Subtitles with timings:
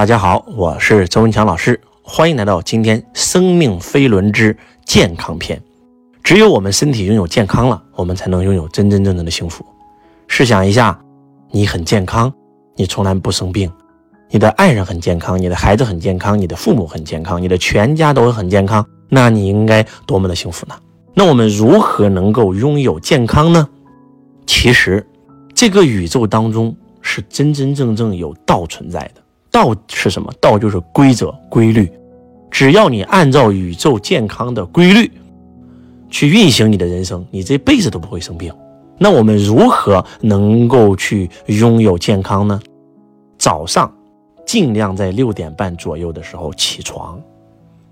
[0.00, 5.62] 大家好，我是周文强老师，欢迎来到今天生命飞轮之健康篇。
[6.24, 9.62] 只有我们身体拥有健康了，我们才能拥有真真正正的幸福。
[10.26, 10.98] 试想一下，
[11.50, 12.32] 你很健康，
[12.76, 13.70] 你从来不生病，
[14.30, 20.74] 你的爱人很健康，你的孩子很健康，你的父母很健康，你的全家都很健康，那你应该多么的幸福呢？
[21.12, 23.68] 那我们如何能够拥有健康呢？
[24.46, 25.06] 其实，
[25.54, 29.19] 这个宇宙当中是真真正正有道存在的。
[29.50, 30.32] 道是什么？
[30.40, 31.90] 道就是规则、规律。
[32.50, 35.10] 只要你按照宇宙健康的规律
[36.08, 38.52] 去运行你的人生，你这辈子都不会生病。
[38.98, 42.60] 那我们如何能够去拥有健康呢？
[43.38, 43.90] 早上
[44.44, 47.18] 尽量在六点半左右的时候起床，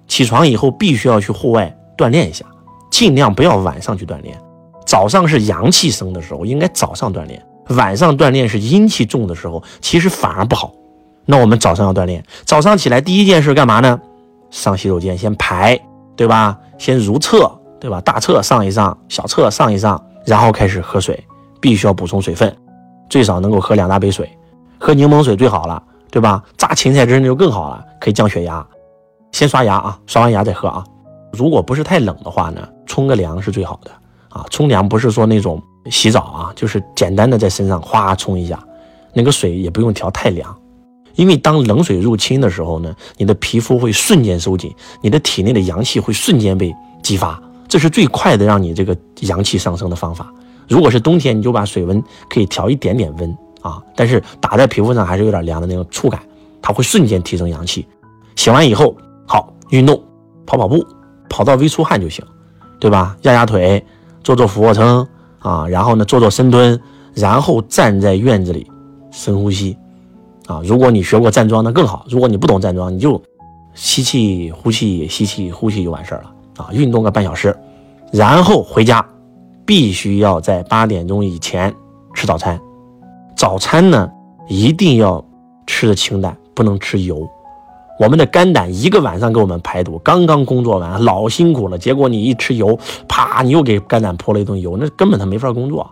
[0.06, 2.44] 起床以后必须要去户外锻炼一下，
[2.90, 4.36] 尽量不要晚上去锻炼。
[4.84, 7.40] 早上是阳气生的时候，应该早上锻炼；
[7.76, 10.74] 晚上锻炼是阴气重的时候，其实反而不好。
[11.30, 14.00] 那我们早上要锻炼，早上起来第一件事干嘛呢？
[14.48, 15.78] 上洗手间先排，
[16.16, 16.58] 对吧？
[16.78, 18.00] 先如厕，对吧？
[18.00, 21.22] 大厕上一上，小厕上一上，然后开始喝水，
[21.60, 22.56] 必须要补充水分，
[23.10, 24.26] 最少能够喝两大杯水，
[24.78, 26.42] 喝柠檬水最好了，对吧？
[26.56, 28.66] 榨芹菜汁那就更好了，可以降血压。
[29.32, 30.82] 先刷牙啊，刷完牙再喝啊。
[31.34, 33.90] 如果不是太冷的话呢，冲个凉是最好的
[34.30, 34.46] 啊。
[34.48, 38.58] 冲凉不是说那种洗澡啊，就是简单的在身上哗冲一下，
[39.12, 40.58] 那个水也不用调太凉。
[41.14, 50.32] 因为当冷水入侵的时候呢，你的皮肤会瞬间收紧，你的体内的阳气会瞬间被激发，这是最快的让你这个阳气上升的方法。
[50.68, 56.20] 如果是冬天，你就把水温可以调一点点温啊，但是打在皮肤上还是有点凉的那种触感，
[56.62, 57.86] 它会瞬间提升阳气。
[58.36, 60.00] 洗完以后，好运动，
[60.46, 60.86] 跑跑步，
[61.28, 62.24] 跑到微出汗就行，
[62.78, 63.16] 对吧？
[63.22, 63.84] 压压腿，
[64.22, 65.06] 做做俯卧撑
[65.40, 66.78] 啊，然后呢做做深蹲，
[67.14, 68.70] 然后站在院子里
[69.10, 69.76] 深呼吸。
[70.48, 72.06] 啊，如果你学过站桩，那更好。
[72.08, 73.20] 如果你不懂站桩，你就
[73.74, 76.32] 吸气、呼气、吸气、呼气就完事儿了。
[76.56, 77.54] 啊，运动个半小时，
[78.10, 79.06] 然后回家，
[79.66, 81.72] 必须要在八点钟以前
[82.14, 82.58] 吃早餐。
[83.36, 84.10] 早餐呢，
[84.48, 85.22] 一定要
[85.66, 87.28] 吃的清淡，不能吃油。
[88.00, 95.88] 我们的肝胆一个晚上给我们排毒，刚刚工作完，老辛苦了，结果你一吃油，啪，你又给肝胆泼了一顿油，那根本他没法工作。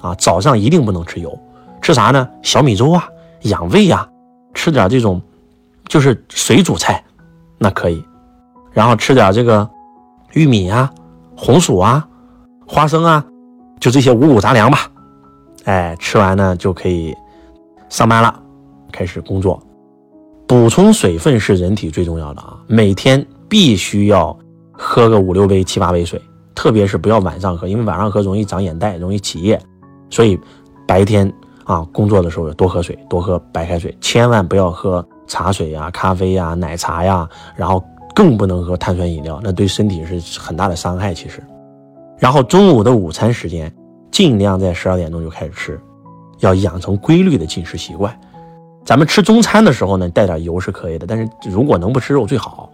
[0.00, 1.38] 啊，早上一定不能吃油，
[1.82, 2.26] 吃啥呢？
[2.42, 3.06] 小米粥啊。
[3.42, 4.08] 养胃呀，
[4.54, 5.20] 吃点这种，
[5.86, 7.02] 就是水煮菜，
[7.58, 8.02] 那可以。
[8.72, 9.68] 然后吃点这个
[10.32, 10.92] 玉米啊、
[11.36, 12.06] 红薯啊、
[12.66, 13.24] 花生啊，
[13.80, 14.90] 就这些五谷杂粮吧。
[15.64, 17.14] 哎，吃完呢就可以
[17.88, 18.42] 上班了，
[18.92, 19.62] 开始工作。
[20.46, 24.36] 补充水分是人体最重要的啊，每天必须要
[24.72, 26.20] 喝个五六杯、七八杯水，
[26.54, 29.60] 特别是不要晚上喝，因为晚上喝容易长眼袋，容易起夜，
[30.10, 30.38] 所以
[30.86, 31.32] 白天。
[31.68, 37.84] 啊，工作的时候要多喝水，多喝白开水，千万不要喝茶水呀、咖啡呀、奶茶呀，然后
[38.14, 41.12] 更不能喝碳酸饮料，那对身体是很大的伤害。
[41.12, 41.44] 其实，
[42.16, 43.70] 然后中午的午餐时间
[44.10, 45.78] 尽量在十二点钟就开始吃，
[46.38, 48.18] 要养成规律的进食习惯。
[48.82, 52.70] 咱们吃中餐的时候呢，带点油是可以的，但是如果能不吃肉最好。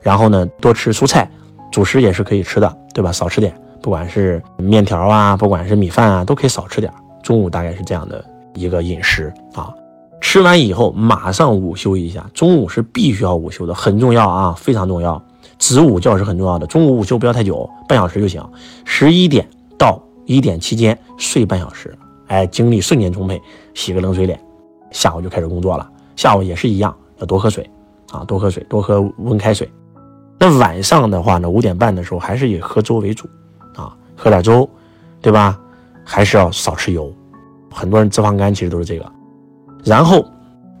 [0.00, 1.28] 然后呢，多吃蔬菜，
[1.72, 3.10] 主食也是可以吃的，对吧？
[3.10, 6.92] 少吃点，不管是面条啊，不管是米饭啊，都可以少吃点。
[7.28, 8.24] 中午大概是这样的
[8.54, 9.74] 一个饮食啊，
[10.18, 15.22] 吃完以后马上午休一下，中午是必须要午休的，很重要啊，非常重要。
[15.58, 18.42] 子午觉是很重要的，中午午休不要太久，半小时就行。
[18.86, 19.46] 十一点
[19.76, 21.94] 到一点期间睡半小时，
[22.28, 23.38] 哎，精力瞬间充沛，
[23.74, 24.40] 洗个冷水脸，
[24.90, 25.86] 下午就开始工作了。
[26.16, 27.70] 下午也是一样，要多喝水
[28.10, 29.70] 啊，多喝水，多喝温开水。
[30.38, 33.28] 那晚上的话呢，五点半的时候还是以喝粥为主
[33.76, 34.66] 啊，喝点粥，
[35.20, 35.60] 对吧？
[36.10, 37.12] 还是要少吃油，
[37.70, 39.04] 很多人脂肪肝其实都是这个，
[39.84, 40.24] 然后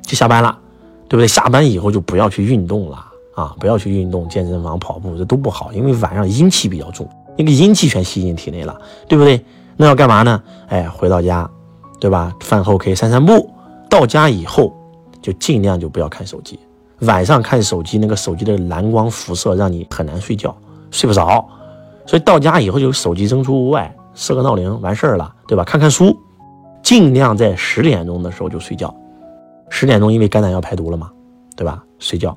[0.00, 0.58] 就下班了，
[1.06, 1.28] 对不对？
[1.28, 2.96] 下班以后就不要去运动了
[3.34, 7.06] 啊，不要去运动，健身房跑步这都不好，因为晚上阴气比较重，
[7.36, 8.74] 那个阴气全吸进体内了，
[9.06, 9.44] 对不对？
[9.76, 10.42] 那要干嘛呢？
[10.68, 11.48] 哎，回到家，
[12.00, 12.34] 对吧？
[12.40, 13.50] 饭后可以散散步，
[13.90, 14.74] 到家以后
[15.20, 16.58] 就尽量就不要看手机，
[17.00, 20.56] 晚上看手机那个手机的蓝光辐射让你很难睡觉，
[20.90, 21.46] 睡不着，
[22.06, 23.94] 所以到家以后就手机扔出屋外。
[24.18, 25.62] 设个闹铃完事儿了，对吧？
[25.62, 26.18] 看看书，
[26.82, 28.92] 尽量在十点钟的时候就睡觉。
[29.70, 31.08] 十点钟因为肝胆要排毒了嘛，
[31.54, 31.84] 对吧？
[32.00, 32.36] 睡觉，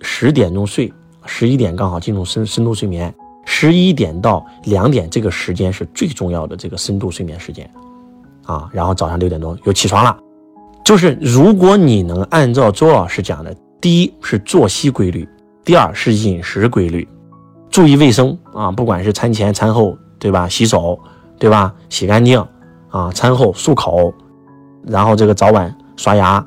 [0.00, 0.92] 十点钟睡，
[1.24, 3.14] 十一点刚好进入深深度睡眠。
[3.44, 7.70] 十一点到两点这个时间是最重要的这个深度睡眠时间
[8.44, 8.68] 啊。
[8.72, 10.18] 然后早上六点钟又起床了。
[10.84, 15.28] 就是如果你能按照周老师讲的，第一是作息规律，
[15.64, 17.08] 第二是饮食规律，
[17.70, 20.48] 注意卫生啊，不管是餐前餐后，对吧？
[20.48, 20.98] 洗手。
[21.40, 21.74] 对吧？
[21.88, 22.38] 洗干净
[22.90, 24.12] 啊，餐后漱口，
[24.86, 26.44] 然后这个早晚刷牙，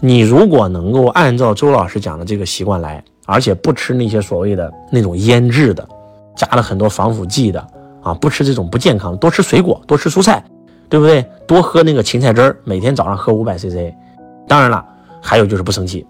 [0.00, 5.86] 你如果能够按照周老师讲的这个习惯来，而且不吃那些所谓的那种腌制的，
[6.34, 7.64] 加了很多防腐剂的
[8.02, 10.42] 啊，不吃这种不健康，多吃水果，多吃蔬菜，
[10.88, 11.24] 对不对？
[11.46, 13.94] 多喝那个芹菜汁儿，每天早上喝五百 CC。
[14.48, 14.84] 当然了，
[15.20, 16.06] 还有就是不生气，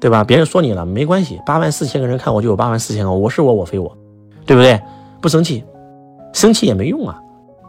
[0.00, 0.24] 对吧？
[0.24, 3.94] 别人说你了没关系，八万四千个人看我就有八万四千个我是我我非我，
[4.46, 4.80] 对不对？
[5.20, 5.62] 不生气，
[6.32, 7.20] 生气也没用啊，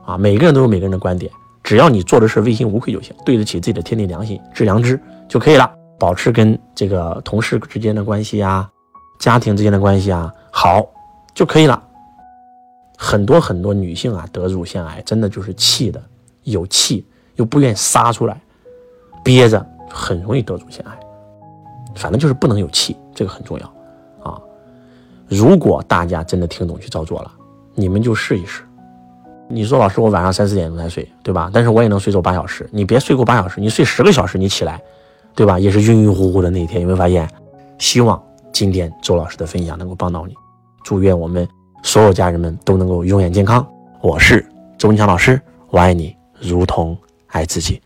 [0.10, 1.32] 啊，每个人都有每个人的观点。
[1.64, 5.72] 只要你做的事问心无愧就行，对得起自己的天地良心、致良知就可以了。
[6.00, 8.68] 保持跟这个同事之间的关系啊，
[9.20, 10.84] 家庭之间的关系啊好
[11.36, 11.80] 就可以了。
[12.98, 16.02] 很多很多女性啊得乳腺癌，真的就是气的，
[16.44, 17.06] 有气
[17.36, 18.42] 又不愿意撒出来，
[19.24, 21.00] 憋着很容易得乳腺癌。
[21.96, 23.74] 反正就是不能有气，这个很重要
[24.24, 24.42] 啊。
[25.28, 27.32] 如果大家真的听懂去照做了，
[27.76, 28.64] 你们就试一试。
[29.52, 31.50] 你说老师，我晚上三四点钟才睡，对吧？
[31.52, 32.70] 但是我也能睡够八小时。
[32.72, 34.80] 你别睡够八小时，你睡十个小时，你起来，
[35.36, 35.58] 对吧？
[35.58, 37.28] 也是晕晕乎乎的那一天，有没有发现？
[37.80, 38.22] 希望
[38.54, 40.36] 今天周老师的分享能够帮到你。
[40.84, 41.48] 祝愿我们
[41.82, 43.66] 所有家人们都能够永远健康。
[44.02, 44.46] 我是
[44.78, 45.42] 周文强老师，
[45.72, 46.96] 我爱你如同
[47.28, 47.82] 爱自己。